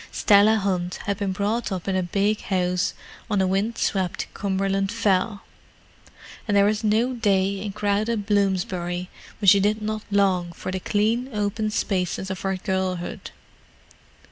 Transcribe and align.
Stella 0.11 0.55
Hunt 0.55 0.95
had 1.05 1.17
been 1.19 1.31
brought 1.31 1.71
up 1.71 1.87
in 1.87 1.95
a 1.95 2.01
big 2.01 2.41
house 2.41 2.95
on 3.29 3.39
a 3.39 3.45
wind 3.45 3.77
swept 3.77 4.25
Cumberland 4.33 4.91
fell, 4.91 5.43
and 6.47 6.57
there 6.57 6.65
was 6.65 6.83
no 6.83 7.13
day 7.13 7.59
in 7.61 7.71
crowded 7.71 8.25
Bloomsbury 8.25 9.11
when 9.39 9.47
she 9.47 9.59
did 9.59 9.79
not 9.79 10.01
long 10.09 10.53
for 10.53 10.71
the 10.71 10.79
clean 10.79 11.29
open 11.31 11.69
spaces 11.69 12.31
of 12.31 12.41
her 12.41 12.55
girlhood. 12.57 13.29